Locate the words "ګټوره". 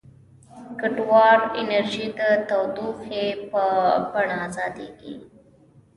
0.79-1.29